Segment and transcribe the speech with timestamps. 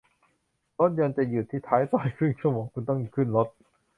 [0.79, 3.47] รถยนต์จะหยุดที่ท้ายซอยครึ่งชั่วโมง คุณต้องขึ้นรถ